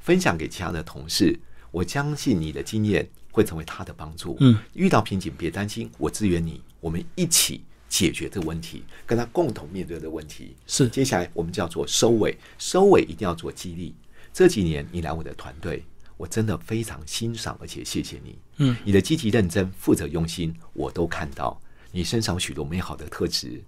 [0.00, 1.38] 分享给其他的同事，
[1.70, 4.36] 我相信你的经验会成为他的帮助。
[4.40, 7.64] 嗯，遇到瓶颈别担心，我支援你，我们一起。
[7.94, 10.88] 解决这个问题，跟他共同面对的问题是。
[10.88, 13.94] 接下来我们叫做收尾，收尾一定要做激励。
[14.32, 15.84] 这几年你来我的团队，
[16.16, 18.36] 我真的非常欣赏，而且谢谢你。
[18.56, 21.56] 嗯，你的积极认真、负责用心，我都看到
[21.92, 23.62] 你身上许多美好的特质。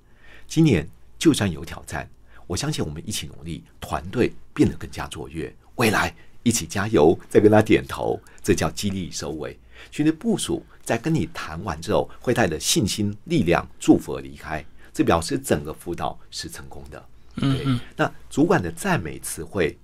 [0.48, 2.10] 今年就算有挑战，
[2.48, 5.54] 我相信我们一起努力，团队变得更加卓越。
[5.76, 6.12] 未来
[6.42, 9.56] 一起加油，再跟他点头，这叫激励收尾。
[9.90, 17.08] 群的部署在跟你谈完之后，会带着信心、力量、祝福而离开，这表示整个辅导是成功的。
[17.36, 19.78] 嗯，那主管的赞美词汇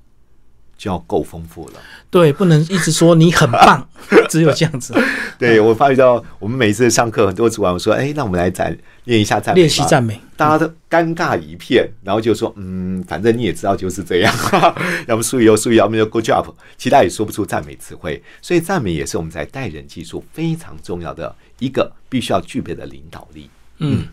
[0.82, 1.74] 就要够丰富了。
[2.10, 3.88] 对，不能一直说你很棒，
[4.28, 4.92] 只有这样子。
[5.38, 14.34] 对我发觉到，我们每次上课，很多主管我说：“哎，那我们来赞练一下赞美，练习赞美。”大家都尴尬一片，然后就说：“嗯，反正你也知道就是这样。
[15.06, 18.20] ”要么输油输油，要么就 good job，其他也说不出赞美词汇。
[18.40, 23.48] 所以赞美也是我们在待人技术非常重要的一个必须要具备的领导力。
[23.82, 24.04] 嗯，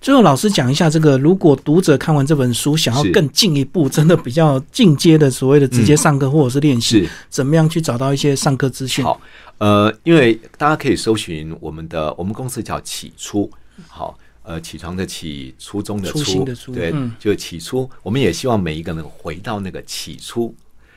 [0.00, 9.04] 最后老师讲一下这个，如果读者看完这本书，想要更进一步， 真的比较进阶的所谓的直接上课或者是练习，怎么样去找到一些上课资讯？
[9.04, 9.20] 好，
[9.58, 13.50] 呃，因为大家可以搜寻我们的，我们公司叫起初，
[13.88, 20.54] 好，呃，起床的起，初中的初，对，就起初，我们也希望每一个人回到那个起初，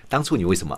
[0.09, 0.77] 当初你为什么？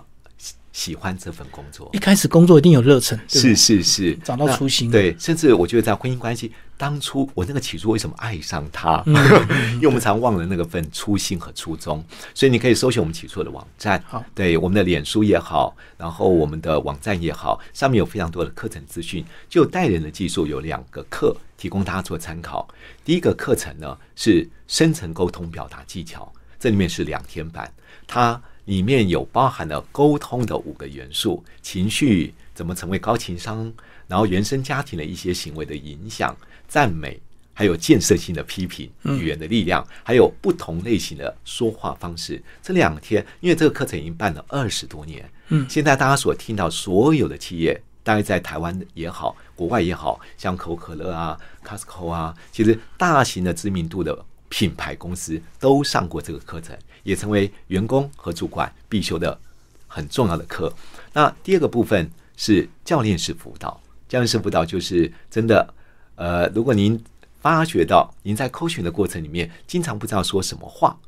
[0.80, 4.90] 喜欢这份工作，一开始工作一定有热忱，是是是，找到初心。
[4.90, 9.02] 对，甚至我觉得在婚姻关系当初，我那个起初为什么爱上他？
[9.76, 12.02] 因为我们常忘了那个份初心和初衷。
[12.32, 19.22] 所以你可以搜寻我们起初的网站，好，对我们的脸书也好，然后我们的网站也好，上面有非常多的课程资讯。
[19.50, 22.66] 就带人的技术有两个课提供大家做参考。
[23.04, 27.70] 第一个课程呢是深层沟通表达技巧，这里面是两天版，
[28.06, 28.40] 它。
[28.70, 33.72] 里面有包含了沟通的五个元素：情绪怎么成为高情商，
[34.06, 36.36] 然后原生家庭的一些行为的影响、
[36.68, 37.20] 赞美，
[37.52, 42.40] 还有建设性的批评、语言的力量，还有不同类型的说话方式。
[42.62, 54.24] 这两天，因为这个课程已经办了二十多年，嗯，现在大家所听到所有的企业，大概在台湾也好，国外也好，像可口可乐啊、Costco 啊，其实大型的知名度的。
[54.52, 59.38] 品牌公司都上过这个课程，也成为员工和主管必修的
[59.86, 60.72] 很重要的课。
[61.12, 65.74] 那第二个部分是教练式辅导，教练式辅导就是真的，
[66.14, 67.02] 呃，如果您
[67.40, 70.98] 发觉到您在扣群的过程里面，经常不知道说什么话，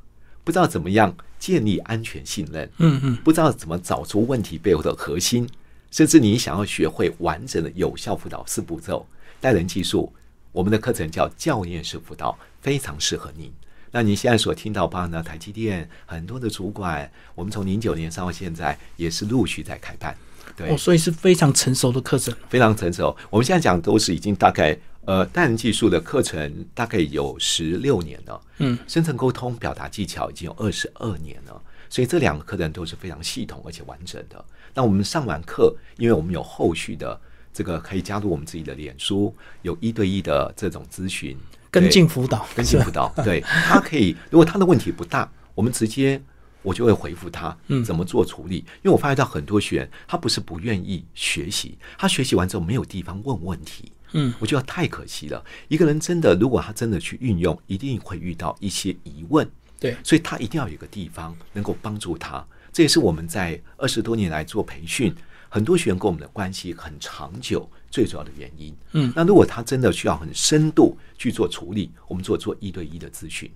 [0.45, 5.49] 不知道怎么样建立安全信任，嗯嗯，不知道怎么找出问题背后的核心，
[5.91, 9.07] 甚至你想要学会完整的有效辅导四步骤
[9.41, 10.13] 带人技术。
[10.53, 13.51] 我们的课程叫教练式辅导，非常适合您。
[13.93, 20.17] 那你现在所听到，包含呢台积电很多的主管，我们从零九年上到现在，也是陆续在开办。
[20.57, 23.17] 对，所以是非常成熟的课程，非常成熟。
[23.31, 28.41] 我们现在讲都是已经大概呃，带人技术的课程大概有十六年了。
[28.59, 34.45] 嗯，深层沟通表达技巧已经有二十二年了，所以这两个课程都是非常系统而且完整的。
[34.75, 37.21] 那我们上完课，因为我们有后续的。
[37.55, 41.37] 这个可以加入我们自己的脸书，有一对一的这种咨询
[41.73, 43.13] 跟进辅导，跟进辅导。
[43.25, 46.23] 对他可以，如果他的问题不大，我们直接
[46.61, 48.57] 我就会回复他，怎么做处理。
[48.57, 53.91] 因为我发现到很多学员，他不是不愿意学习，他学习完之后没有地方问问题。
[54.13, 55.43] 嗯，我觉得太可惜了。
[55.69, 59.51] 一个人真的，如果他真的去运用，一定会遇到一些疑问。
[59.81, 62.45] 对，所以他一定要有个地方能够帮助他。
[62.71, 65.15] 这也是我们在二十多年来做培训。
[65.49, 68.75] 很多学员跟我们的关系很长久，最主要的原因。
[68.93, 73.49] 嗯，那如果他真的需要很深度去做处理，我们做做一对一的咨询。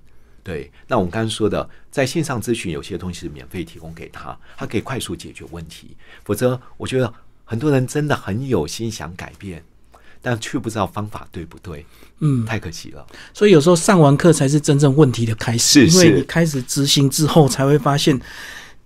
[0.45, 5.97] 对，那我们刚刚说的，在线上咨询有些东西是免费提供给他，他可以快速解决问题。
[6.23, 7.13] 否则，我觉得
[7.45, 9.65] 很多人真的很有心想改变，
[10.23, 11.85] 但却不知道方法对不对。
[12.21, 13.05] 嗯，太可惜了。
[13.35, 18.21] 所以有时候上完课才是真正问题的开始，因为你开始执行之后，才会发现。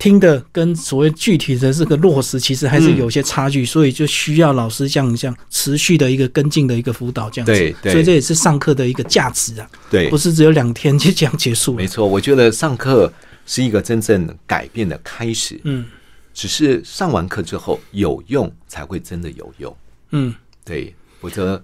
[0.00, 7.52] 听的跟所谓具体的这个落实，其实还是有些差距，所以就需要老师这样这样持续的一个跟进的一个辅导，这样子。
[7.52, 11.86] 对对所以这也是上课的一个价值啊，对不，是只有两天就这样结束了没。
[11.86, 13.12] 错，我觉得上课
[13.44, 15.60] 是一个真正改变的开始。
[15.62, 15.84] 嗯
[16.32, 19.76] 只是上完课之后有用，才会真的有用。
[20.12, 20.32] 嗯，
[20.64, 21.62] 对，否则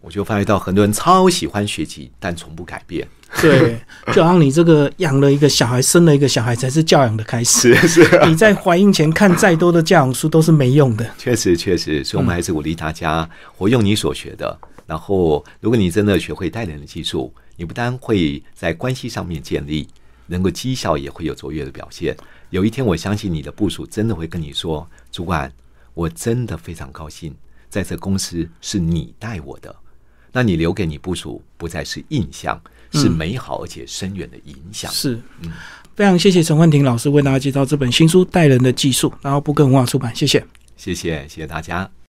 [0.00, 3.06] 我就发觉到很多人超喜欢学习，但从不改变。
[3.42, 3.78] 对，
[4.14, 7.74] 就好像你这个养了一个小孩，生了一个小孩，才是教养的开始。
[7.74, 11.04] 是是，你在怀孕前看再多的教养书都是没用的。
[11.18, 14.58] 确实确实，所以我们还是鼓励大家活用你所学的。
[14.86, 19.88] 然后，如果你真的学会带人的技术，你不单会在关系上面建立，
[20.28, 22.16] 能够绩效也会有卓越的表现。
[22.50, 25.52] 有一天，我相信你的部署真的会跟你说：“主管，
[25.92, 27.34] 我真的非常高兴，
[27.68, 29.74] 在这公司是你带我的。”
[30.32, 32.60] 那你留给你部署不再是印象，
[32.92, 34.90] 是美好而且深远的影响。
[34.90, 35.20] 是，
[35.94, 40.44] 非常谢谢陈焕婷老师为大家介绍这本新书《待人的技术》，然后不更文化出版，谢谢。
[40.76, 41.90] 谢谢，谢谢大家。